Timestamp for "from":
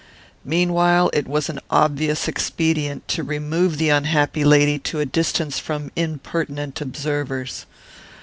5.59-5.91